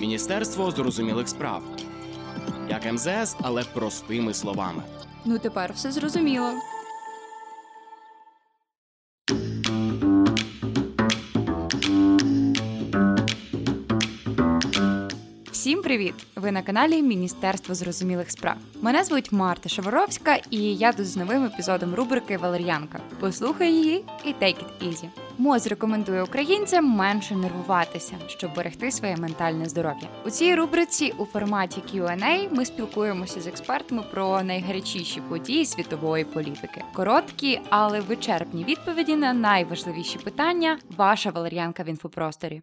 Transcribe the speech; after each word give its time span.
Міністерство 0.00 0.70
зрозумілих 0.70 1.28
справ. 1.28 1.62
Як 2.68 2.92
МЗС, 2.92 3.36
але 3.40 3.64
простими 3.64 4.34
словами. 4.34 4.82
Ну 5.24 5.38
тепер 5.38 5.72
все 5.72 5.92
зрозуміло. 5.92 6.52
Всім 15.50 15.82
привіт! 15.82 16.14
Ви 16.36 16.52
на 16.52 16.62
каналі 16.62 17.02
Міністерство 17.02 17.74
зрозумілих 17.74 18.30
справ. 18.30 18.56
Мене 18.82 19.04
звуть 19.04 19.32
Марта 19.32 19.68
Шаворовська, 19.68 20.38
і 20.50 20.58
я 20.74 20.92
тут 20.92 21.06
з 21.06 21.16
новим 21.16 21.44
епізодом 21.44 21.94
рубрики 21.94 22.36
Валер'янка. 22.36 23.00
Послухай 23.20 23.72
її 23.72 24.04
і 24.24 24.28
take 24.28 24.56
it 24.56 24.88
easy. 24.88 25.29
МОЗ 25.40 25.66
рекомендує 25.66 26.22
українцям 26.22 26.84
менше 26.84 27.36
нервуватися, 27.36 28.14
щоб 28.26 28.54
берегти 28.54 28.90
своє 28.90 29.16
ментальне 29.16 29.68
здоров'я. 29.68 30.08
У 30.26 30.30
цій 30.30 30.54
рубриці 30.54 31.14
у 31.18 31.24
форматі 31.24 31.80
Q&A 31.80 32.54
ми 32.54 32.64
спілкуємося 32.64 33.40
з 33.40 33.46
експертами 33.46 34.02
про 34.12 34.42
найгарячіші 34.42 35.20
події 35.20 35.66
світової 35.66 36.24
політики. 36.24 36.84
Короткі, 36.94 37.60
але 37.70 38.00
вичерпні 38.00 38.64
відповіді 38.64 39.16
на 39.16 39.32
найважливіші 39.32 40.18
питання. 40.18 40.78
Ваша 40.96 41.30
валер'янка 41.30 41.82
в 41.82 41.88
інфопросторі. 41.88 42.62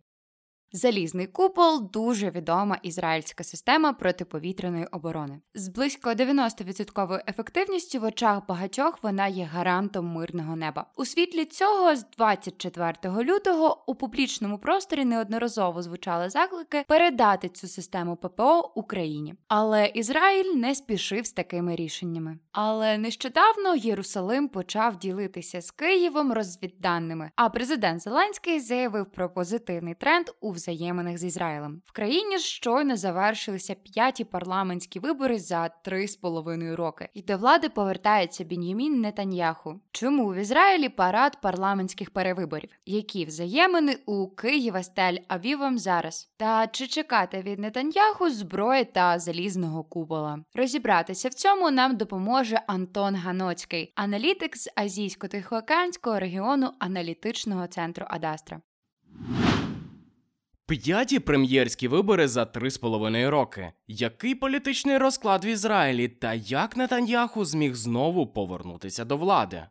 Залізний 0.71 1.27
купол 1.27 1.89
дуже 1.93 2.29
відома 2.29 2.79
ізраїльська 2.83 3.43
система 3.43 3.93
протиповітряної 3.93 4.85
оборони. 4.85 5.39
З 5.53 5.67
близько 5.67 6.09
90% 6.09 7.19
ефективністю 7.27 7.99
в 7.99 8.03
очах 8.03 8.47
багатьох 8.47 9.03
вона 9.03 9.27
є 9.27 9.43
гарантом 9.43 10.05
мирного 10.05 10.55
неба. 10.55 10.85
У 10.95 11.05
світлі 11.05 11.45
цього 11.45 11.95
з 11.95 12.05
24 12.17 13.23
лютого 13.23 13.83
у 13.87 13.95
публічному 13.95 14.57
просторі 14.57 15.05
неодноразово 15.05 15.81
звучали 15.81 16.29
заклики 16.29 16.85
передати 16.87 17.49
цю 17.49 17.67
систему 17.67 18.15
ППО 18.15 18.71
Україні. 18.75 19.35
Але 19.47 19.85
Ізраїль 19.85 20.55
не 20.55 20.75
спішив 20.75 21.25
з 21.25 21.31
такими 21.31 21.75
рішеннями. 21.75 22.39
Але 22.51 22.97
нещодавно 22.97 23.75
Єрусалим 23.75 24.47
почав 24.47 24.97
ділитися 24.97 25.61
з 25.61 25.71
Києвом 25.71 26.33
розвідданими. 26.33 27.31
А 27.35 27.49
президент 27.49 28.01
Зеленський 28.01 28.59
заявив 28.59 29.05
про 29.05 29.29
позитивний 29.29 29.93
тренд 29.93 30.25
у 30.41 30.56
взаєминах 30.57 31.17
з 31.17 31.23
Ізраїлем. 31.23 31.81
В 31.85 31.91
країні 31.91 32.39
щойно 32.39 32.97
завершилися 32.97 33.75
п'яті 33.75 34.23
парламентські 34.23 34.99
вибори 34.99 35.39
за 35.39 35.69
три 35.69 36.07
з 36.07 36.15
половиною 36.15 36.75
роки, 36.75 37.09
і 37.13 37.21
до 37.21 37.37
влади 37.37 37.69
повертається 37.69 38.43
Бін'ямін 38.43 39.01
Нетаньяху. 39.01 39.79
Чому 39.91 40.33
в 40.33 40.35
Ізраїлі 40.35 40.89
парад 40.89 41.41
парламентських 41.41 42.09
перевиборів? 42.09 42.69
Які 42.85 43.25
взаємини 43.25 43.97
у 44.05 44.27
Києва 44.27 44.83
з 44.83 44.95
Тель-Авівом 44.95 45.77
зараз? 45.77 46.29
Та 46.37 46.67
чи 46.67 46.87
чекати 46.87 47.41
від 47.41 47.59
Нетаньяху 47.59 48.29
зброї 48.29 48.85
та 48.85 49.19
залізного 49.19 49.83
купола? 49.83 50.39
Розібратися 50.53 51.29
в 51.29 51.33
цьому 51.33 51.71
нам 51.71 51.97
допоможе 51.97 52.61
Антон 52.67 53.15
Ганоцький, 53.15 53.93
аналітик 53.95 54.57
з 54.57 54.69
азійсько-тихоокеанського 54.77 56.19
регіону 56.19 56.71
аналітичного 56.79 57.67
центру 57.67 58.05
Адастра. 58.09 58.61
П'яті 60.67 61.19
прем'єрські 61.19 61.87
вибори 61.87 62.27
за 62.27 62.45
три 62.45 62.71
з 62.71 62.77
половиною 62.77 63.31
роки. 63.31 63.71
Який 63.87 64.35
політичний 64.35 64.97
розклад 64.97 65.45
в 65.45 65.47
Ізраїлі 65.47 66.07
та 66.07 66.33
як 66.33 66.77
Нетаньяху 66.77 67.45
зміг 67.45 67.75
знову 67.75 68.27
повернутися 68.27 69.05
до 69.05 69.17
влади? 69.17 69.63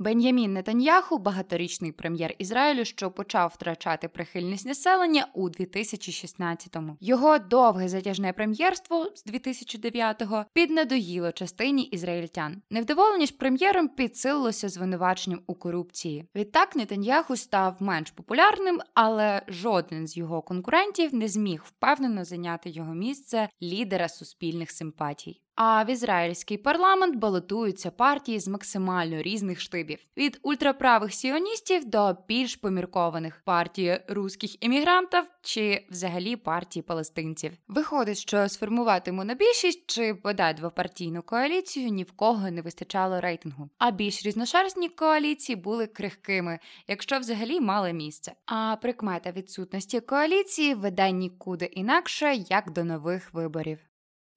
Бен'ямін 0.00 0.52
Нетаньяху, 0.52 1.18
багаторічний 1.18 1.92
прем'єр 1.92 2.34
Ізраїлю, 2.38 2.84
що 2.84 3.10
почав 3.10 3.52
втрачати 3.54 4.08
прихильність 4.08 4.66
населення 4.66 5.26
у 5.34 5.48
2016-му. 5.48 6.96
Його 7.00 7.38
довге 7.38 7.88
затяжне 7.88 8.32
прем'єрство 8.32 9.06
з 9.14 9.26
2009-го 9.26 10.44
піднадоїло 10.52 11.32
частині 11.32 11.82
ізраїльтян. 11.82 12.62
Невдоволення 12.70 13.26
ж 13.26 13.36
прем'єром 13.36 13.88
підсилилося 13.88 14.68
звинуваченням 14.68 15.40
у 15.46 15.54
корупції. 15.54 16.24
Відтак 16.34 16.76
Нетаньяху 16.76 17.36
став 17.36 17.76
менш 17.80 18.10
популярним, 18.10 18.80
але 18.94 19.42
жоден 19.48 20.06
з 20.06 20.16
його 20.16 20.42
конкурентів 20.42 21.14
не 21.14 21.28
зміг 21.28 21.62
впевнено 21.66 22.24
зайняти 22.24 22.70
його 22.70 22.94
місце 22.94 23.48
лідера 23.62 24.08
суспільних 24.08 24.70
симпатій. 24.70 25.40
А 25.62 25.84
в 25.84 25.90
ізраїльський 25.90 26.56
парламент 26.56 27.16
балотуються 27.16 27.90
партії 27.90 28.40
з 28.40 28.48
максимально 28.48 29.22
різних 29.22 29.60
штибів: 29.60 29.98
від 30.16 30.40
ультраправих 30.42 31.14
сіоністів 31.14 31.84
до 31.84 32.16
більш 32.28 32.56
поміркованих 32.56 33.42
партії 33.44 34.00
руських 34.08 34.50
емігрантів 34.62 35.22
чи 35.42 35.86
взагалі 35.90 36.36
партії 36.36 36.82
палестинців. 36.82 37.52
Виходить, 37.68 38.18
що 38.18 38.48
сформувати 38.48 39.12
монобільшість 39.12 39.84
чи 39.86 40.12
бодай 40.12 40.54
двопартійну 40.54 41.22
коаліцію 41.22 41.88
ні 41.88 42.02
в 42.02 42.12
кого 42.12 42.50
не 42.50 42.62
вистачало 42.62 43.20
рейтингу. 43.20 43.70
А 43.78 43.90
більш 43.90 44.26
різношерстні 44.26 44.88
коаліції 44.88 45.56
були 45.56 45.86
крихкими, 45.86 46.58
якщо 46.88 47.18
взагалі 47.18 47.60
мали 47.60 47.92
місце. 47.92 48.32
А 48.46 48.76
прикмета 48.82 49.30
відсутності 49.30 50.00
коаліції 50.00 50.74
веде 50.74 51.10
нікуди 51.10 51.64
інакше 51.64 52.34
як 52.34 52.70
до 52.70 52.84
нових 52.84 53.34
виборів. 53.34 53.89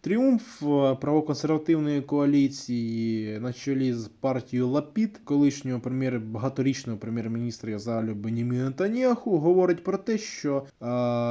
Тріумф 0.03 0.64
е, 0.64 0.96
правоконсервативної 0.96 2.02
коаліції 2.02 3.40
на 3.40 3.53
чолі 3.53 3.94
з 3.94 4.08
партією 4.08 4.69
Лапід, 4.69 5.22
колишнього 5.24 5.80
прем'єр 5.80 6.19
багаторічного 6.19 7.00
прем'єр-міністра 7.00 7.72
Язалю 7.72 8.16
Беніміна 8.16 8.72
Таньяху, 8.72 9.38
говорить 9.38 9.84
про 9.84 9.97
те, 9.97 10.18
що 10.18 10.58
е, 10.58 10.86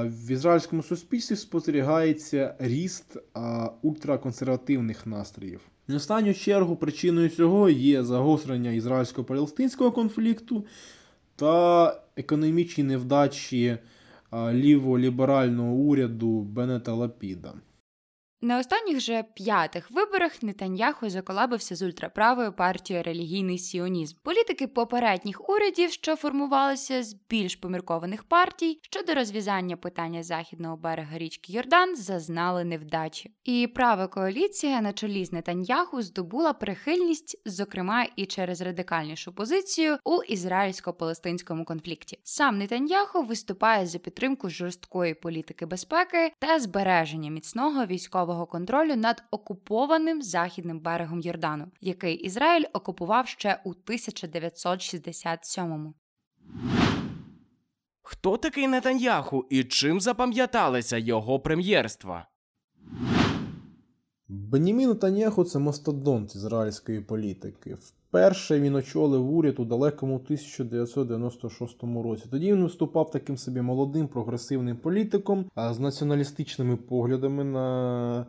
в 0.09 0.31
ізраїльському 0.31 0.83
суспільстві 0.83 1.37
спостерігається 1.37 2.55
ріст 2.59 3.17
е, 3.17 3.41
ультраконсервативних 3.83 5.07
настроїв. 5.07 5.61
В 5.89 5.95
останню 5.95 6.35
чергу 6.35 6.77
причиною 6.77 7.29
цього 7.29 7.69
є 7.69 8.05
загострення 8.05 8.71
ізраїльсько-палестинського 8.71 9.93
конфлікту 9.93 10.65
та 11.37 12.01
економічні 12.17 12.85
невдачі 12.85 13.67
е, 13.67 13.79
ліволіберального 14.53 15.73
уряду 15.73 16.41
Бенета 16.41 16.93
Лапіда. 16.93 17.55
На 18.45 18.59
останніх 18.59 19.01
же 19.01 19.25
п'ятих 19.35 19.91
виборах 19.91 20.43
Нетаньяху 20.43 21.11
заколабився 21.11 21.77
з 21.77 21.83
ультраправою 21.83 22.53
партією 22.53 23.03
релігійний 23.03 23.59
сіонізм. 23.59 24.17
Політики 24.23 24.67
попередніх 24.67 25.49
урядів, 25.49 25.91
що 25.91 26.17
формувалися 26.17 27.03
з 27.03 27.17
більш 27.31 27.57
поміркованих 27.57 28.25
партій, 28.25 28.79
щодо 28.83 29.15
розв'язання 29.15 29.77
питання 29.77 30.23
західного 30.23 30.77
берега 30.77 31.19
річки 31.19 31.53
Йордан, 31.53 31.97
зазнали 31.97 32.65
невдачі. 32.65 33.35
І 33.45 33.67
права 33.67 34.07
коаліція 34.07 34.81
на 34.81 34.93
чолі 34.93 35.25
з 35.25 35.33
Нетаньяху 35.33 36.03
здобула 36.03 36.53
прихильність, 36.53 37.43
зокрема 37.47 38.07
і 38.17 38.27
через 38.27 38.61
радикальнішу 38.61 39.33
позицію 39.33 39.99
у 40.05 40.23
ізраїльсько-палестинському 40.23 41.65
конфлікті. 41.65 42.19
Сам 42.23 42.59
Нетаньяху 42.59 43.23
виступає 43.23 43.87
за 43.87 43.99
підтримку 43.99 44.51
жорсткої 44.51 45.15
політики 45.15 45.67
безпеки 45.67 46.33
та 46.39 46.61
збереження 46.61 47.31
міцного 47.31 47.87
військового 47.87 48.32
контролю 48.47 48.97
над 48.97 49.23
окупованим 49.31 50.23
західним 50.23 50.81
берегом 50.81 51.21
Йордану, 51.21 51.67
який 51.81 52.15
Ізраїль 52.15 52.65
окупував 52.73 53.29
ще 53.29 53.61
у 53.65 53.73
1967-му. 53.73 55.95
Хто 58.03 58.37
такий 58.37 58.69
Нетаньяху 58.69 59.47
і 59.51 59.65
чим 59.65 60.01
запам'яталися 60.01 60.97
його 60.97 61.41
прем'єрства? 61.41 62.29
Бенімін 64.29 64.89
Нетаньяху– 64.89 65.45
це 65.47 65.59
мастодонт 65.59 66.35
ізраїльської 66.35 67.01
політики. 67.01 67.79
Вперше 68.13 68.61
він 68.61 68.75
очолив 68.75 69.35
уряд 69.35 69.61
у 69.61 69.65
далекому 69.65 70.15
1996 70.15 71.83
році. 71.83 72.25
Тоді 72.31 72.53
він 72.53 72.63
виступав 72.63 73.11
таким 73.11 73.37
собі 73.37 73.61
молодим 73.61 74.09
прогресивним 74.09 74.77
політиком 74.77 75.45
з 75.57 75.79
націоналістичними 75.79 76.77
поглядами 76.77 77.45
на 77.45 78.27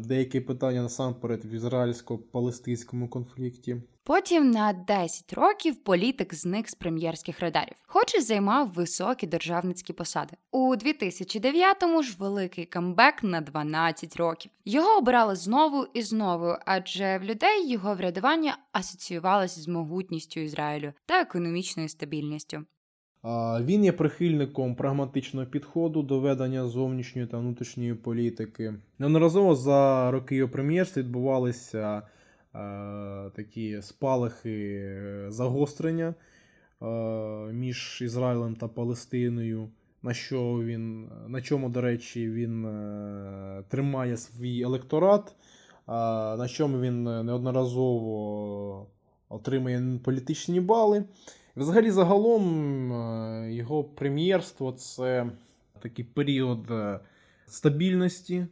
деякі 0.00 0.40
питання 0.40 0.82
насамперед 0.82 1.44
в 1.44 1.52
ізраїльсько-палестинському 1.54 3.08
конфлікті. 3.08 3.76
Потім 4.04 4.50
на 4.50 4.72
10 4.72 5.32
років 5.32 5.76
політик 5.76 6.34
зник 6.34 6.68
з 6.68 6.74
прем'єрських 6.74 7.40
радарів, 7.40 7.76
хоч 7.86 8.14
і 8.14 8.20
займав 8.20 8.68
високі 8.72 9.26
державницькі 9.26 9.92
посади. 9.92 10.36
У 10.50 10.76
2009-му 10.76 12.02
ж 12.02 12.16
великий 12.18 12.64
камбек 12.64 13.22
на 13.22 13.40
12 13.40 14.16
років. 14.16 14.52
Його 14.64 14.98
обирали 14.98 15.36
знову 15.36 15.86
і 15.94 16.02
знову, 16.02 16.56
адже 16.66 17.18
в 17.18 17.24
людей 17.24 17.70
його 17.70 17.94
врядування 17.94 18.58
асоціювалося 18.72 19.60
з 19.60 19.68
могутністю 19.68 20.40
Ізраїлю 20.40 20.92
та 21.06 21.20
економічною 21.20 21.88
стабільністю. 21.88 22.64
Він 23.60 23.84
є 23.84 23.92
прихильником 23.92 24.74
прагматичного 24.74 25.46
підходу 25.46 26.02
до 26.02 26.20
ведення 26.20 26.66
зовнішньої 26.66 27.26
та 27.26 27.38
внутрішньої 27.38 27.94
політики. 27.94 28.74
Неодноразово 28.98 29.54
за 29.54 30.10
роки 30.10 30.36
його 30.36 30.52
прем'єрства 30.52 31.02
відбувалися 31.02 32.02
такі 33.36 33.82
спалахи 33.82 34.76
е, 34.78 35.26
загострення 35.28 36.14
між 37.52 38.02
Ізраїлем 38.02 38.56
та 38.56 38.68
Палестиною. 38.68 39.68
на 40.02 40.14
що 40.14 40.60
він, 40.64 41.08
на 41.26 41.42
чому, 41.42 41.68
до 41.68 41.80
речі, 41.80 42.30
він 42.30 42.66
е, 42.66 43.62
тримає 43.68 44.16
свій 44.16 44.62
електорат, 44.62 45.34
на 46.38 46.48
чому 46.48 46.80
він 46.80 47.04
неодноразово 47.04 48.86
отримує 49.28 49.98
політичні 50.04 50.60
бали. 50.60 51.04
Взагалі, 51.56 51.90
загалом, 51.90 52.92
е, 52.92 53.52
його 53.52 53.84
прем'єрство 53.84 54.72
це 54.72 55.30
такий 55.82 56.04
період 56.04 56.70
е, 56.70 57.00
стабільності, 57.46 58.46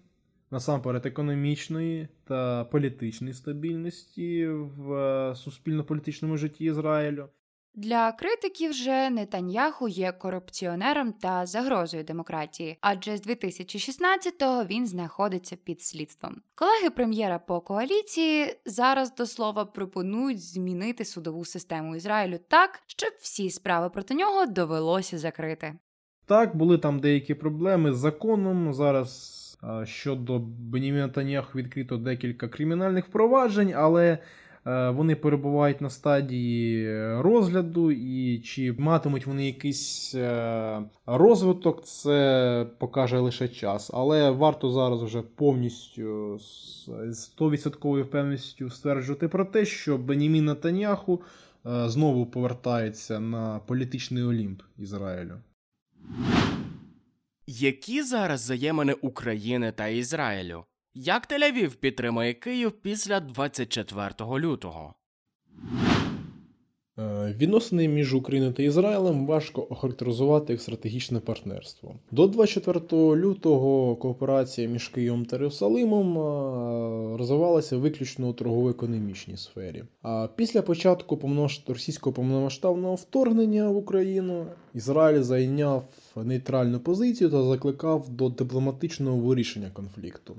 насамперед 0.50 1.06
економічної 1.06 2.08
та 2.24 2.64
політичної 2.64 3.34
стабільності 3.34 4.46
в 4.48 4.92
е, 4.92 5.34
суспільно-політичному 5.36 6.36
житті 6.36 6.64
Ізраїлю. 6.64 7.28
Для 7.76 8.12
критиків 8.12 8.72
же 8.72 9.10
Нетаньяху 9.10 9.88
є 9.88 10.12
корупціонером 10.12 11.12
та 11.12 11.46
загрозою 11.46 12.04
демократії, 12.04 12.78
адже 12.80 13.16
з 13.16 13.26
2016-го 13.26 14.64
він 14.64 14.86
знаходиться 14.86 15.56
під 15.56 15.82
слідством. 15.82 16.36
Колеги 16.54 16.90
прем'єра 16.90 17.38
по 17.38 17.60
коаліції 17.60 18.56
зараз 18.66 19.14
до 19.14 19.26
слова 19.26 19.64
пропонують 19.64 20.42
змінити 20.42 21.04
судову 21.04 21.44
систему 21.44 21.96
Ізраїлю 21.96 22.38
так, 22.48 22.82
щоб 22.86 23.10
всі 23.20 23.50
справи 23.50 23.90
проти 23.90 24.14
нього 24.14 24.46
довелося 24.46 25.18
закрити. 25.18 25.74
Так, 26.26 26.56
були 26.56 26.78
там 26.78 27.00
деякі 27.00 27.34
проблеми 27.34 27.92
з 27.92 27.96
законом. 27.96 28.74
Зараз 28.74 29.40
щодо 29.84 30.38
Беніміна 30.38 31.08
Таньяху 31.08 31.58
відкрито 31.58 31.96
декілька 31.96 32.48
кримінальних 32.48 33.06
впроваджень, 33.06 33.72
але. 33.76 34.18
Е, 34.66 34.90
вони 34.90 35.16
перебувають 35.16 35.80
на 35.80 35.90
стадії 35.90 36.88
розгляду, 37.20 37.90
і 37.90 38.38
чи 38.38 38.72
матимуть 38.72 39.26
вони 39.26 39.46
якийсь 39.46 40.14
е, 40.14 40.82
розвиток, 41.06 41.84
це 41.84 42.66
покаже 42.78 43.18
лише 43.18 43.48
час. 43.48 43.90
Але 43.94 44.30
варто 44.30 44.70
зараз 44.70 45.02
вже 45.02 45.22
повністю 45.22 46.38
з 46.38 46.88
100% 47.38 48.02
впевненістю 48.02 48.70
стверджувати 48.70 49.28
про 49.28 49.44
те, 49.44 49.64
що 49.64 49.98
Бенімін 49.98 50.44
Натаняху 50.44 51.22
е, 51.66 51.88
знову 51.88 52.26
повертається 52.26 53.20
на 53.20 53.58
політичний 53.58 54.22
олімп 54.22 54.62
Ізраїлю. 54.78 55.34
Які 57.46 58.02
зараз 58.02 58.42
взаємини 58.42 58.92
України 58.92 59.72
та 59.72 59.86
Ізраїлю? 59.86 60.64
Як 60.96 61.30
Тель-Авів 61.30 61.74
підтримує 61.74 62.34
Київ 62.34 62.72
після 62.72 63.20
24 63.20 64.10
лютого? 64.20 64.94
Е, 66.98 67.34
відносини 67.38 67.88
між 67.88 68.14
Україною 68.14 68.52
та 68.52 68.62
Ізраїлем 68.62 69.26
важко 69.26 69.66
охарактеризувати 69.70 70.52
як 70.52 70.62
стратегічне 70.62 71.20
партнерство. 71.20 71.94
До 72.10 72.26
24 72.26 73.16
лютого 73.16 73.96
кооперація 73.96 74.68
між 74.68 74.88
Києвом 74.88 75.24
та 75.24 75.36
Єрусалимом 75.36 76.18
е, 76.18 77.16
розвивалася 77.16 77.76
виключно 77.76 78.28
у 78.28 78.32
торгово-економічній 78.32 79.36
сфері. 79.36 79.84
А 80.02 80.28
після 80.36 80.62
початку 80.62 81.20
російського 81.68 82.14
повномасштабного 82.14 82.94
вторгнення 82.94 83.68
в 83.68 83.76
Україну 83.76 84.46
Ізраїль 84.74 85.22
зайняв 85.22 85.88
нейтральну 86.16 86.80
позицію 86.80 87.30
та 87.30 87.42
закликав 87.42 88.08
до 88.08 88.28
дипломатичного 88.28 89.16
вирішення 89.16 89.70
конфлікту. 89.70 90.36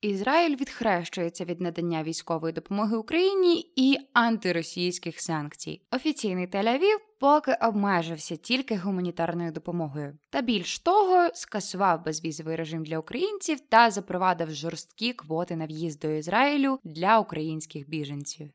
Ізраїль 0.00 0.56
відхрещується 0.56 1.44
від 1.44 1.60
надання 1.60 2.02
військової 2.02 2.52
допомоги 2.52 2.96
Україні 2.96 3.72
і 3.76 3.96
антиросійських 4.12 5.20
санкцій. 5.20 5.80
Офіційний 5.92 6.46
Тель-Авів 6.46 6.98
поки 7.20 7.56
обмежився 7.62 8.36
тільки 8.36 8.76
гуманітарною 8.76 9.52
допомогою, 9.52 10.18
та 10.30 10.42
більш 10.42 10.78
того, 10.78 11.28
скасував 11.34 12.04
безвізовий 12.04 12.56
режим 12.56 12.84
для 12.84 12.98
українців 12.98 13.58
та 13.68 13.90
запровадив 13.90 14.50
жорсткі 14.50 15.12
квоти 15.12 15.56
на 15.56 15.66
в'їзд 15.66 16.00
до 16.00 16.10
Ізраїлю 16.10 16.78
для 16.84 17.18
українських 17.18 17.88
біженців. 17.88 18.50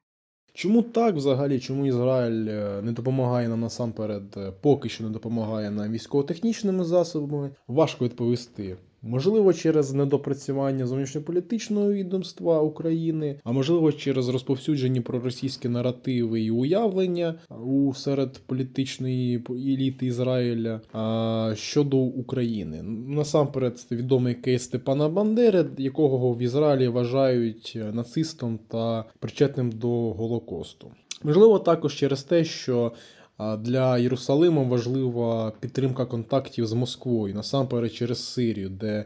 Чому 0.53 0.81
так 0.81 1.15
взагалі? 1.15 1.59
Чому 1.59 1.85
Ізраїль 1.85 2.47
е, 2.47 2.81
не 2.81 2.91
допомагає 2.91 3.47
нам 3.47 3.61
насамперед, 3.61 4.37
е, 4.37 4.51
поки 4.61 4.89
що 4.89 5.03
не 5.03 5.09
допомагає 5.09 5.71
нам 5.71 5.91
військово-технічними 5.91 6.83
засобами? 6.83 7.49
Важко 7.67 8.05
відповісти. 8.05 8.77
Можливо, 9.05 9.53
через 9.53 9.93
недопрацювання 9.93 10.87
зовнішньополітичного 10.87 11.93
відомства 11.93 12.61
України, 12.61 13.39
а 13.43 13.51
можливо, 13.51 13.91
через 13.91 14.29
розповсюджені 14.29 15.01
проросійські 15.01 15.69
наративи 15.69 16.41
і 16.41 16.51
уявлення 16.51 17.35
у 17.65 17.93
серед 17.93 18.39
політичної 18.45 19.43
еліти 19.49 20.05
Ізраїля 20.05 20.81
а, 20.93 21.53
щодо 21.55 21.97
України. 21.97 22.83
Насамперед, 23.07 23.87
відомий 23.91 24.35
кейс 24.35 24.63
Степана 24.63 25.09
Бандери, 25.09 25.65
якого 25.77 26.33
в 26.33 26.41
Ізраїлі 26.41 26.87
вважають 26.87 27.77
нацистом 27.93 28.59
та 28.67 29.05
причетним 29.19 29.71
до 29.71 29.89
Голокосту. 29.89 30.91
Можливо, 31.23 31.59
також 31.59 31.95
через 31.95 32.23
те, 32.23 32.43
що 32.43 32.91
для 33.59 33.97
Єрусалима 33.97 34.63
важлива 34.63 35.53
підтримка 35.59 36.05
контактів 36.05 36.67
з 36.67 36.73
Москвою 36.73 37.35
насамперед 37.35 37.93
через 37.93 38.25
Сирію, 38.25 38.69
де 38.69 39.05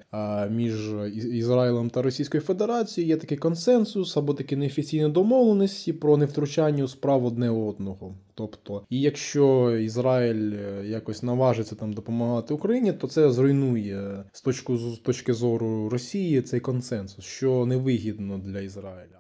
між 0.51 0.91
Ізраїлем 1.13 1.89
та 1.89 2.01
Російською 2.01 2.44
Федерацією 2.44 3.09
є 3.09 3.18
такий 3.18 3.38
консенсус 3.38 4.18
або 4.18 4.33
такі 4.33 4.56
неофіційні 4.56 5.09
домовленості 5.09 5.94
про 5.94 6.18
невтручання 6.18 6.83
у 6.83 6.88
справ 6.88 7.25
одне 7.25 7.50
одного. 7.50 8.15
Тобто, 8.38 8.85
і 8.89 9.01
якщо 9.01 9.77
Ізраїль 9.77 10.53
е, 10.53 10.88
якось 10.88 11.23
наважиться 11.23 11.75
там 11.75 11.94
допомагати 11.94 12.53
Україні, 12.53 12.94
то 12.94 13.07
це 13.07 13.31
зруйнує 13.31 14.23
з 14.31 14.41
точки 14.41 14.77
з 14.77 14.97
точки 14.97 15.33
зору 15.33 15.89
Росії 15.89 16.41
цей 16.41 16.59
консенсус, 16.59 17.25
що 17.25 17.65
невигідно 17.65 18.38
для 18.38 18.59
Ізраїля. 18.59 19.17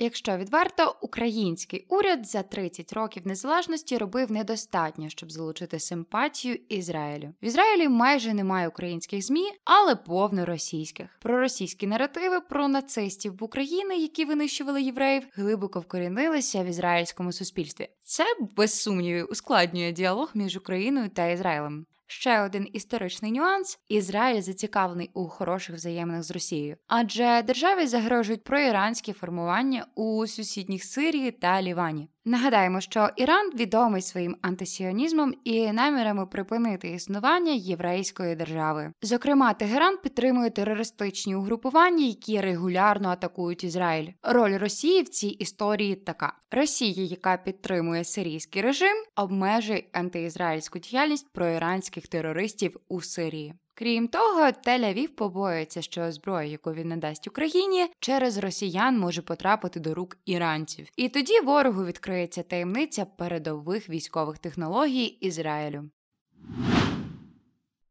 Якщо 0.00 0.36
відверто, 0.36 0.96
український 1.00 1.86
уряд 1.88 2.26
за 2.26 2.42
30 2.42 2.92
років 2.92 3.26
незалежності 3.26 3.98
робив 3.98 4.32
недостатньо, 4.32 5.08
щоб 5.08 5.32
залучити 5.32 5.78
симпатію 5.78 6.58
Ізраїлю. 6.68 7.34
В 7.42 7.46
Ізраїлі 7.46 7.88
майже 7.88 8.34
немає 8.34 8.68
українських 8.68 9.24
змі, 9.24 9.44
але 9.64 9.96
повно 9.96 10.46
російських. 10.46 11.18
Проросійські 11.22 11.86
наративи 11.86 12.40
про 12.40 12.68
нацистів 12.68 13.36
в 13.38 13.44
Україні, 13.44 14.02
які 14.02 14.24
винищували 14.24 14.82
євреїв, 14.82 15.22
глибоко 15.34 15.80
вкорінилися 15.80 16.62
в 16.62 16.66
ізраїльському 16.66 17.32
суспільстві. 17.32 17.88
Це 18.04 18.24
без 18.56 18.80
сумнівів 18.80 19.28
ускладнює 19.30 19.92
діалог 19.92 20.30
між 20.34 20.56
Україною 20.56 21.08
та 21.08 21.26
Ізраїлем. 21.26 21.86
Ще 22.10 22.40
один 22.40 22.68
історичний 22.72 23.32
нюанс: 23.32 23.78
Ізраїль 23.88 24.40
зацікавлений 24.40 25.10
у 25.14 25.28
хороших 25.28 25.76
взаєминах 25.76 26.22
з 26.22 26.30
Росією, 26.30 26.76
адже 26.86 27.42
державі 27.42 27.86
загрожують 27.86 28.44
проіранські 28.44 29.12
формування 29.12 29.86
у 29.94 30.26
сусідніх 30.26 30.84
Сирії 30.84 31.30
та 31.30 31.62
Лівані. 31.62 32.08
Нагадаємо, 32.28 32.80
що 32.80 33.08
Іран 33.16 33.50
відомий 33.54 34.02
своїм 34.02 34.36
антисіонізмом 34.42 35.34
і 35.44 35.72
намірами 35.72 36.26
припинити 36.26 36.88
існування 36.90 37.52
єврейської 37.52 38.36
держави. 38.36 38.92
Зокрема, 39.02 39.54
Тегеран 39.54 39.96
підтримує 40.02 40.50
терористичні 40.50 41.34
угрупування, 41.34 42.04
які 42.04 42.40
регулярно 42.40 43.08
атакують 43.08 43.64
Ізраїль. 43.64 44.08
Роль 44.22 44.58
Росії 44.58 45.02
в 45.02 45.08
цій 45.08 45.28
історії 45.28 45.94
така: 45.94 46.32
Росія, 46.50 47.04
яка 47.04 47.36
підтримує 47.36 48.04
сирійський 48.04 48.62
режим, 48.62 48.96
обмежує 49.16 49.84
антиізраїльську 49.92 50.78
діяльність 50.78 51.32
проіранських 51.32 52.08
терористів 52.08 52.76
у 52.88 53.00
Сирії. 53.00 53.54
Крім 53.78 54.08
того, 54.08 54.40
Тель-Авів 54.40 55.08
побоюється, 55.08 55.82
що 55.82 56.12
зброя, 56.12 56.48
яку 56.48 56.72
він 56.72 56.88
надасть 56.88 57.28
Україні, 57.28 57.86
через 58.00 58.38
росіян 58.38 58.98
може 58.98 59.22
потрапити 59.22 59.80
до 59.80 59.94
рук 59.94 60.18
іранців. 60.26 60.88
І 60.96 61.08
тоді 61.08 61.40
ворогу 61.40 61.84
відкриється 61.84 62.42
таємниця 62.42 63.04
передових 63.04 63.88
військових 63.88 64.38
технологій 64.38 65.04
Ізраїлю. 65.04 65.90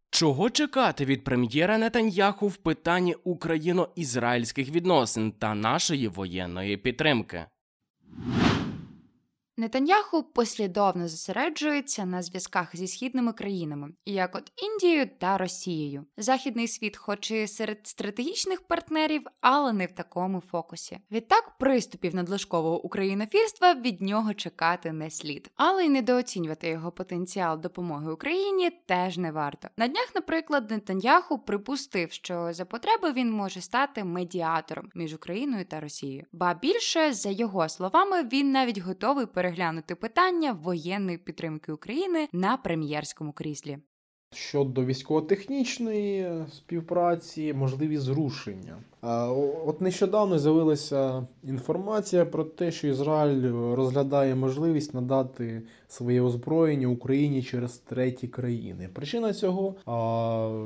Чого 0.10 0.50
чекати 0.50 1.06
від 1.06 1.24
прем'єра 1.24 1.78
Нетаньяху 1.78 2.48
в 2.48 2.56
питанні 2.56 3.16
україно-ізраїльських 3.24 4.70
відносин 4.70 5.32
та 5.32 5.56
нашої 5.56 6.08
воєнної 6.08 6.78
підтримки? 6.78 7.46
Нетаньяху 9.60 10.24
послідовно 10.24 11.08
зосереджується 11.08 12.06
на 12.06 12.22
зв'язках 12.22 12.76
зі 12.76 12.88
східними 12.88 13.34
країнами, 13.34 13.90
як 14.06 14.36
от 14.36 14.52
Індією 14.56 15.10
та 15.20 15.38
Росією. 15.38 16.06
Західний 16.18 16.68
світ, 16.68 16.98
хоч 16.98 17.32
і 17.32 17.48
серед 17.48 17.88
стратегічних 17.88 18.62
партнерів, 18.62 19.22
але 19.42 19.74
не 19.74 19.86
в 19.86 19.92
такому 19.92 20.42
фокусі. 20.42 21.00
Відтак, 21.12 21.58
приступів 21.60 22.16
надлишкового 22.16 22.86
українофільства 22.86 23.74
від 23.74 24.02
нього 24.02 24.34
чекати 24.34 24.92
не 24.92 25.10
слід, 25.10 25.52
але 25.56 25.86
й 25.86 25.90
недооцінювати 25.90 26.70
його 26.70 26.92
потенціал 26.92 27.60
допомоги 27.60 28.12
Україні 28.12 28.70
теж 28.70 29.18
не 29.18 29.32
варто. 29.32 29.68
На 29.78 29.88
днях, 29.88 30.12
наприклад, 30.16 30.72
Нетаньяху 30.72 31.40
припустив, 31.40 32.12
що 32.12 32.54
за 32.54 32.66
потреби 32.66 33.12
він 33.12 33.32
може 33.32 33.62
стати 33.62 34.04
медіатором 34.04 34.90
між 34.96 35.14
Україною 35.14 35.66
та 35.66 35.80
Росією. 35.80 36.26
Ба 36.32 36.54
більше 36.54 37.14
за 37.14 37.30
його 37.30 37.70
словами, 37.70 38.24
він 38.24 38.52
навіть 38.52 38.78
готовий 38.78 39.26
переглянути 39.48 39.96
питання 39.96 40.52
воєнної 40.52 41.18
підтримки 41.18 41.72
України 41.72 42.28
на 42.34 42.58
прем'єрському 42.58 43.32
кріслі. 43.32 43.78
Щодо 44.34 44.86
військово-технічної 44.86 46.46
співпраці, 46.52 47.54
можливі 47.54 47.98
зрушення. 47.98 48.78
От 49.02 49.82
нещодавно 49.82 50.40
з'явилася 50.40 51.28
інформація 51.44 52.26
про 52.26 52.44
те, 52.44 52.72
що 52.72 52.88
Ізраїль 52.88 53.52
розглядає 53.52 54.36
можливість 54.36 54.94
надати 54.94 55.62
своє 55.88 56.22
озброєння 56.22 56.88
Україні 56.88 57.44
через 57.44 57.78
треті 57.78 58.28
країни. 58.28 58.90
Причина 58.94 59.34
цього 59.34 59.76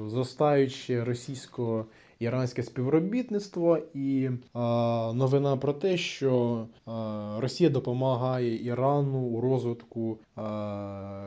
зростаюче 0.09 1.03
російсько 1.03 1.85
іранське 2.19 2.63
співробітництво 2.63 3.77
і 3.93 4.29
новина 5.13 5.57
про 5.57 5.73
те, 5.73 5.97
що 5.97 6.65
Росія 7.37 7.69
допомагає 7.69 8.65
Ірану 8.65 9.19
у 9.19 9.41
розвитку 9.41 10.17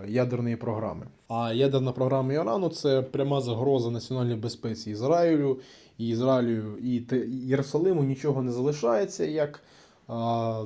ядерної 0.09 0.57
програми. 0.57 1.07
А 1.29 1.53
ядерна 1.53 1.93
програма 1.93 2.33
Ірану 2.33 2.69
це 2.69 3.03
пряма 3.03 3.41
загроза 3.41 3.91
національній 3.91 4.35
безпеці 4.35 4.91
Ізраїлю 4.91 5.59
і 5.99 6.09
Ізраїлю 6.09 6.79
і 6.79 7.07
Єрусалиму 7.47 8.05
нічого 8.05 8.43
не 8.43 8.53
залишається, 8.53 9.25
як 9.25 9.63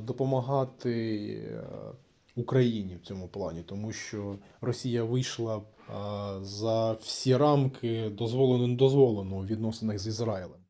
допомагати 0.03 1.59
Україні 2.37 2.97
в 2.97 3.07
цьому 3.07 3.29
плані, 3.29 3.63
тому 3.67 3.93
що 3.93 4.39
Росія 4.61 5.05
вийшла 5.05 5.63
за 6.43 6.93
всі 6.93 7.37
рамки 7.37 8.11
дозволено 8.19 8.67
недозволено 8.67 9.37
у 9.37 9.45
відносинах 9.45 9.99
з 9.99 10.07
Ізраїлем. 10.07 10.68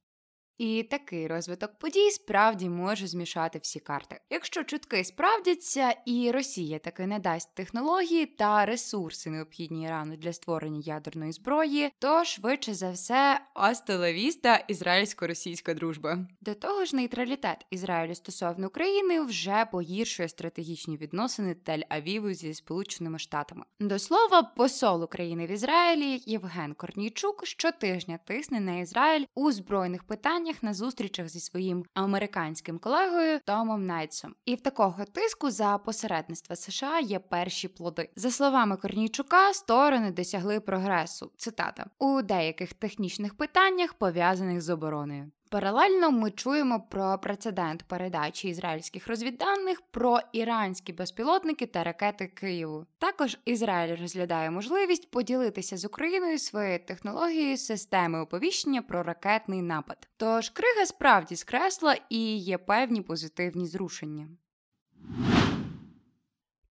І 0.58 0.82
такий 0.82 1.26
розвиток 1.26 1.78
подій 1.78 2.10
справді 2.10 2.68
може 2.68 3.06
змішати 3.06 3.58
всі 3.58 3.80
карти. 3.80 4.20
Якщо 4.30 4.64
чутки 4.64 5.04
справдяться, 5.04 5.94
і 6.06 6.30
Росія 6.30 6.78
таки 6.78 7.06
не 7.06 7.18
дасть 7.18 7.54
технології 7.54 8.26
та 8.26 8.66
ресурси, 8.66 9.30
необхідні 9.30 9.84
Ірану 9.84 10.16
для 10.16 10.32
створення 10.32 10.80
ядерної 10.80 11.32
зброї, 11.32 11.90
то 11.98 12.24
швидше 12.24 12.74
за 12.74 12.90
все 12.90 13.40
астелавіста 13.54 14.64
ізраїльсько-російська 14.68 15.74
дружба. 15.74 16.18
До 16.40 16.54
того 16.54 16.84
ж, 16.84 16.96
нейтралітет 16.96 17.66
Ізраїлю 17.70 18.14
стосовно 18.14 18.66
України 18.66 19.20
вже 19.20 19.66
погіршує 19.72 20.28
стратегічні 20.28 20.96
відносини 20.96 21.56
Тель-Авіву 21.66 22.32
зі 22.32 22.54
Сполученими 22.54 23.18
Штатами. 23.18 23.64
До 23.80 23.98
слова, 23.98 24.42
посол 24.42 25.04
України 25.04 25.46
в 25.46 25.50
Ізраїлі 25.50 26.22
Євген 26.26 26.74
Корнійчук 26.74 27.46
щотижня 27.46 28.18
тисне 28.24 28.60
на 28.60 28.78
Ізраїль 28.78 29.24
у 29.34 29.52
збройних 29.52 30.04
питаннях 30.04 30.47
змаганнях 30.48 30.62
на 30.62 30.74
зустрічах 30.74 31.28
зі 31.28 31.40
своїм 31.40 31.84
американським 31.94 32.78
колегою 32.78 33.40
Томом 33.46 33.86
Найтсом. 33.86 34.34
І 34.44 34.54
в 34.54 34.60
такого 34.60 35.04
тиску 35.04 35.50
за 35.50 35.78
посередництва 35.78 36.56
США 36.56 36.98
є 37.00 37.18
перші 37.18 37.68
плоди. 37.68 38.08
За 38.16 38.30
словами 38.30 38.76
Корнійчука, 38.76 39.52
сторони 39.52 40.10
досягли 40.10 40.60
прогресу. 40.60 41.32
Цитата 41.36 41.86
у 41.98 42.22
деяких 42.22 42.74
технічних 42.74 43.36
питаннях 43.36 43.94
пов'язаних 43.94 44.60
з 44.60 44.70
обороною. 44.70 45.30
Паралельно 45.50 46.10
ми 46.10 46.30
чуємо 46.30 46.80
про 46.80 47.18
прецедент 47.18 47.82
передачі 47.82 48.48
ізраїльських 48.48 49.08
розвідданих 49.08 49.80
про 49.80 50.20
іранські 50.32 50.92
безпілотники 50.92 51.66
та 51.66 51.84
ракети 51.84 52.26
Києву. 52.26 52.86
Також 52.98 53.38
Ізраїль 53.44 53.96
розглядає 53.96 54.50
можливість 54.50 55.10
поділитися 55.10 55.76
з 55.76 55.84
Україною 55.84 56.38
своєю 56.38 56.78
технологією 56.78 57.56
системи 57.56 58.20
оповіщення 58.20 58.82
про 58.82 59.02
ракетний 59.02 59.62
напад. 59.62 60.08
Тож 60.16 60.50
крига 60.50 60.86
справді 60.86 61.36
скресла 61.36 61.96
і 62.08 62.36
є 62.36 62.58
певні 62.58 63.02
позитивні 63.02 63.66
зрушення. 63.66 64.28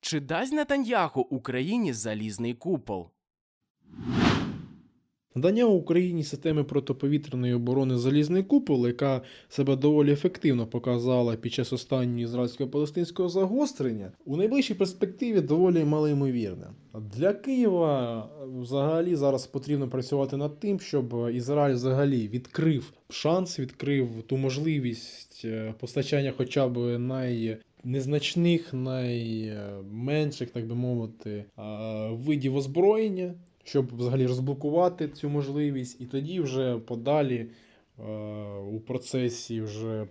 Чи 0.02 0.20
дасть 0.20 0.54
Нетаньяху 0.54 1.22
Україні 1.22 1.94
залізний 1.94 2.54
купол? 2.54 3.12
Надання 5.38 5.66
Україні 5.66 6.24
системи 6.24 6.64
протиповітряної 6.64 7.54
оборони 7.54 7.98
залізний 7.98 8.44
купол, 8.44 8.88
яка 8.88 9.22
себе 9.50 9.76
доволі 9.76 10.12
ефективно 10.12 10.68
показала 10.68 11.36
під 11.36 11.54
час 11.54 11.74
останнього 11.74 12.30
ізраїльсько-палестинського 12.30 13.30
загострення, 13.30 14.12
у 14.26 14.38
найближчій 14.38 14.74
перспективі 14.74 15.42
доволі 15.42 15.84
малоймовірне. 15.84 16.68
Для 17.16 17.34
Києва 17.34 18.30
взагалі 18.62 19.16
зараз 19.16 19.48
потрібно 19.48 19.88
працювати 19.88 20.38
над 20.38 20.60
тим, 20.60 20.80
щоб 20.80 21.30
Ізраїль 21.34 21.76
взагалі 21.76 22.28
відкрив 22.28 22.94
шанс, 23.10 23.60
відкрив 23.60 24.10
ту 24.28 24.38
можливість 24.38 25.42
е, 25.46 25.74
постачання, 25.80 26.34
хоча 26.38 26.68
б 26.68 27.00
най. 27.00 27.58
Незначних, 27.84 28.74
найменших, 28.74 30.50
так 30.50 30.68
би 30.68 30.76
мовити, 30.76 31.46
видів 32.12 32.56
озброєння 32.56 33.34
щоб 33.68 33.96
взагалі 33.98 34.28
розблокувати 34.28 35.08
цю 35.08 35.30
можливість, 35.30 36.02
і 36.02 36.06
тоді 36.06 36.40
вже 36.40 36.78
подалі 36.78 37.46
е, 38.00 38.04
у 38.58 38.80
процесі 38.80 39.62
вже 39.62 40.08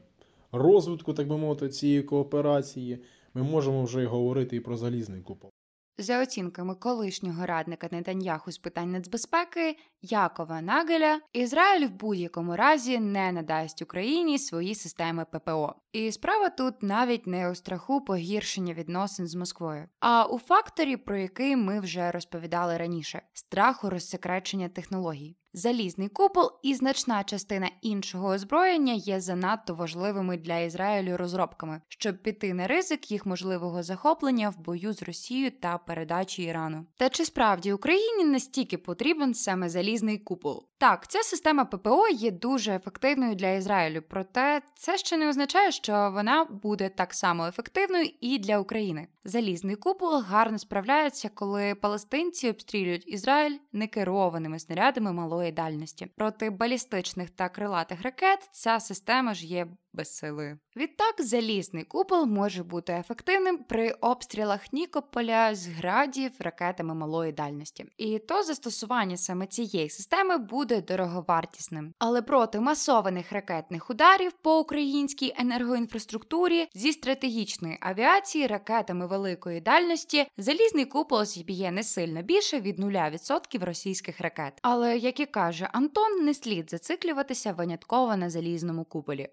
розвитку, 0.53 1.13
так 1.13 1.29
би 1.29 1.37
мовити, 1.37 1.69
цієї 1.69 2.03
кооперації, 2.03 2.99
ми 3.35 3.43
можемо 3.43 3.85
вже 3.85 4.07
говорити 4.07 4.57
і 4.57 4.61
про 4.61 4.77
залізний 4.77 5.21
купол. 5.21 5.51
За 5.99 6.23
оцінками 6.23 6.75
колишнього 6.75 7.47
радника 7.47 7.89
Нетаньяху 7.91 8.53
з 8.53 8.59
питань 8.59 8.91
нацбезпеки 8.93 9.77
Якова 10.03 10.61
Нагеля, 10.61 11.21
Ізраїль 11.33 11.87
в 11.87 11.91
будь-якому 11.91 12.57
разі 12.57 12.99
не 12.99 13.33
надасть 13.33 13.83
Україні 13.83 14.39
свої 14.39 14.75
системи 14.75 15.25
ППО. 15.25 15.75
І 15.93 16.13
справа 16.13 16.49
тут 16.49 16.83
навіть 16.83 17.27
не 17.27 17.51
у 17.51 17.55
страху 17.55 18.01
погіршення 18.01 18.75
відносин 18.75 19.27
з 19.27 19.35
Москвою, 19.35 19.89
а 20.01 20.25
у 20.25 20.39
факторі, 20.39 20.97
про 20.97 21.17
який 21.17 21.57
ми 21.57 21.81
вже 21.81 22.11
розповідали 22.11 22.77
раніше: 22.77 23.23
страху 23.33 23.91
розсекречення 23.91 24.69
технологій. 24.69 25.37
Залізний 25.59 26.09
купол 26.09 26.51
і 26.63 26.75
значна 26.75 27.25
частина 27.25 27.71
іншого 27.83 28.29
озброєння 28.29 28.93
є 28.93 29.21
занадто 29.21 29.75
важливими 29.75 30.37
для 30.37 30.59
Ізраїлю 30.59 31.17
розробками, 31.17 31.81
щоб 31.89 32.23
піти 32.23 32.55
на 32.55 32.67
ризик 32.67 33.11
їх 33.11 33.27
можливого 33.27 33.83
захоплення 33.83 34.51
в 34.51 34.59
бою 34.59 34.93
з 34.93 35.03
Росією 35.03 35.51
та 35.51 35.79
передачі 35.79 36.43
Ірану. 36.43 36.87
Та 36.97 37.09
чи 37.09 37.25
справді 37.25 37.73
Україні 37.73 38.25
настільки 38.25 38.79
потрібен 38.79 39.35
саме 39.35 39.69
залізний 39.69 40.19
купол? 40.19 40.67
Так, 40.79 41.09
ця 41.09 41.23
система 41.23 41.65
ППО 41.65 42.09
є 42.09 42.31
дуже 42.31 42.75
ефективною 42.75 43.35
для 43.35 43.51
Ізраїлю, 43.51 44.03
проте 44.09 44.63
це 44.75 44.99
ще 44.99 45.17
не 45.17 45.29
означає, 45.29 45.73
що 45.73 46.11
вона 46.15 46.45
буде 46.45 46.89
так 46.89 47.15
само 47.15 47.47
ефективною 47.47 48.11
і 48.21 48.39
для 48.39 48.59
України. 48.59 49.09
Залізний 49.25 49.77
купол 49.77 50.21
гарно 50.21 50.59
справляється, 50.59 51.31
коли 51.35 51.75
палестинці 51.75 52.51
обстрілюють 52.51 53.09
Ізраїль 53.09 53.59
некерованими 53.73 54.59
снарядами 54.59 55.13
малої 55.13 55.46
дальності. 55.53 56.07
Проти 56.17 56.51
балістичних 56.51 57.31
та 57.31 57.49
крилатих 57.49 58.03
ракет 58.03 58.49
ця 58.53 58.81
система 58.81 59.35
ж 59.35 59.47
є 59.47 59.67
безсилою. 59.97 60.59
Відтак, 60.77 61.15
залізний 61.19 61.85
купол 61.85 62.27
може 62.27 62.63
бути 62.63 62.93
ефективним 62.93 63.59
при 63.59 63.91
обстрілах 63.91 64.73
Нікополя 64.73 65.55
з 65.55 65.67
градів 65.67 66.33
ракетами 66.39 66.95
малої 66.95 67.33
дальності. 67.33 67.87
І 67.97 68.19
то 68.19 68.43
застосування 68.43 69.17
саме 69.17 69.47
цієї 69.47 69.91
системи 69.91 70.39
буде 70.39 70.83
дороговартісним. 70.83 71.95
Але 71.99 72.23
проти 72.23 72.61
масованих 72.61 73.33
ракетних 73.33 73.91
ударів 73.91 74.33
по 74.33 74.59
українській 74.59 75.35
енергоінфраструктурі 75.37 76.69
зі 76.75 76.93
стратегічної 76.93 77.79
авіації 77.81 78.47
ракетами 78.47 79.07
великої 79.07 79.61
дальності 79.61 80.27
залізний 80.37 80.85
купол 80.85 81.25
зіб'є 81.25 81.71
не 81.71 81.83
сильно 81.83 82.23
більше 82.23 82.61
від 82.61 82.79
0% 82.79 83.65
російських 83.65 84.21
ракет. 84.21 84.53
Але 84.63 84.99
як 84.99 85.21
і 85.21 85.27
каже 85.27 85.69
Антон, 85.73 86.25
не 86.25 86.35
слід 86.35 86.71
зациклюватися 86.71 87.53
винятково 87.53 88.17
на 88.17 88.31
залізному 88.31 88.85
куполі. 88.85 89.29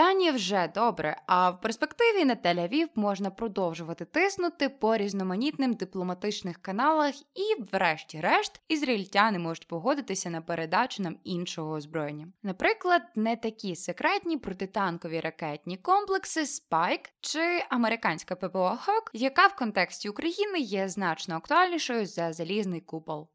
Розвіддані 0.00 0.30
вже 0.30 0.68
добре, 0.74 1.16
а 1.26 1.50
в 1.50 1.60
перспективі 1.60 2.24
на 2.24 2.36
Тель-Авів 2.36 2.86
можна 2.94 3.30
продовжувати 3.30 4.04
тиснути 4.04 4.68
по 4.68 4.96
різноманітним 4.96 5.74
дипломатичних 5.74 6.58
каналах, 6.58 7.14
і, 7.20 7.62
врешті-решт, 7.72 8.60
ізраїльтяни 8.68 9.38
можуть 9.38 9.68
погодитися 9.68 10.30
на 10.30 10.40
передачу 10.40 11.02
нам 11.02 11.16
іншого 11.24 11.72
озброєння. 11.72 12.26
Наприклад, 12.42 13.02
не 13.14 13.36
такі 13.36 13.76
секретні 13.76 14.36
протитанкові 14.36 15.20
ракетні 15.20 15.76
комплекси 15.76 16.40
Spike 16.40 17.10
чи 17.20 17.64
американська 17.70 18.36
ППО 18.36 18.78
Hawk, 18.86 19.10
яка 19.12 19.46
в 19.46 19.56
контексті 19.56 20.08
України 20.08 20.58
є 20.58 20.88
значно 20.88 21.36
актуальнішою 21.36 22.06
за 22.06 22.32
залізний 22.32 22.80
купол. 22.80 23.28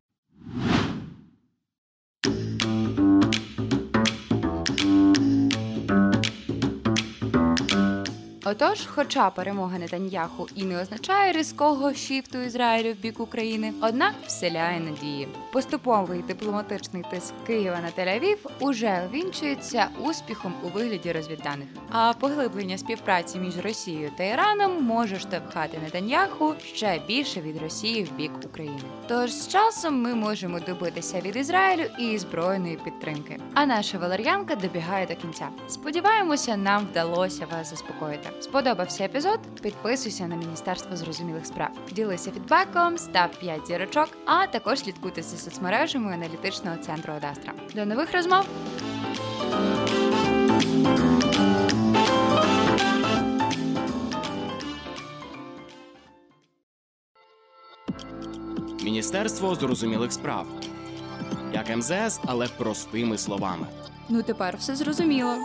Отож, 8.47 8.85
хоча 8.85 9.29
перемога 9.29 9.79
Нетаньяху 9.79 10.47
і 10.55 10.63
не 10.63 10.81
означає 10.81 11.31
різкого 11.31 11.93
шіфту 11.93 12.37
Ізраїлю 12.37 12.93
в 12.93 12.95
бік 12.95 13.19
України, 13.19 13.73
однак 13.81 14.13
вселяє 14.27 14.79
надії. 14.79 15.27
Поступовий 15.51 16.21
дипломатичний 16.21 17.03
тиск 17.11 17.33
Києва 17.47 17.77
на 17.81 18.03
Тель-Авів 18.03 18.37
уже 18.59 19.03
увінчується 19.09 19.87
успіхом 20.03 20.53
у 20.63 20.67
вигляді 20.67 21.11
розвідданих. 21.11 21.67
А 21.91 22.13
поглиблення 22.13 22.77
співпраці 22.77 23.39
між 23.39 23.57
Росією 23.57 24.11
та 24.17 24.23
Іраном 24.23 24.83
може 24.83 25.19
штовхати 25.19 25.77
Нетаньяху 25.83 26.53
ще 26.63 27.01
більше 27.07 27.41
від 27.41 27.61
Росії 27.61 28.03
в 28.03 28.15
бік 28.15 28.31
України. 28.45 28.81
Тож 29.07 29.31
з 29.31 29.47
часом 29.47 30.01
ми 30.01 30.15
можемо 30.15 30.59
добитися 30.59 31.19
від 31.19 31.35
Ізраїлю 31.35 31.85
і 31.99 32.17
збройної 32.17 32.79
підтримки. 32.83 33.39
А 33.53 33.65
наша 33.65 33.97
валер'янка 33.97 34.55
добігає 34.55 35.05
до 35.05 35.15
кінця. 35.15 35.49
Сподіваємося, 35.67 36.57
нам 36.57 36.87
вдалося 36.91 37.45
вас 37.51 37.69
заспокоїти. 37.69 38.34
Сподобався 38.41 39.03
епізод? 39.03 39.39
Підписуйся 39.61 40.27
на 40.27 40.35
Міністерство 40.35 40.95
зрозумілих 40.95 41.45
справ. 41.45 41.69
Ділися 41.91 42.31
фідбеком, 42.31 42.97
став 42.97 43.39
5 43.39 43.67
зірочок, 43.67 44.09
а 44.25 44.47
також 44.47 44.79
слідкуйте 44.79 45.21
за 45.21 45.37
соцмережами 45.37 46.13
аналітичного 46.13 46.77
центру 46.77 47.13
Одастра. 47.13 47.53
До 47.75 47.85
нових 47.85 48.13
розмов! 48.13 48.45
Міністерство 58.83 59.55
зрозумілих 59.55 60.13
справ. 60.13 60.47
Як 61.53 61.77
МЗС, 61.77 62.19
але 62.25 62.47
простими 62.47 63.17
словами. 63.17 63.67
Ну 64.09 64.23
тепер 64.23 64.57
все 64.57 64.75
зрозуміло. 64.75 65.35